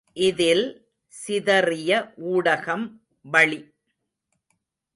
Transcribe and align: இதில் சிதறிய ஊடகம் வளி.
இதில் 0.13 0.65
சிதறிய 1.07 2.13
ஊடகம் 2.23 2.85
வளி. 3.21 3.59